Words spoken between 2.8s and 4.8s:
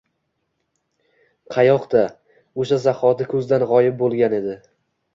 zahoti ko‘zdan g‘oyib bo‘lgan edi.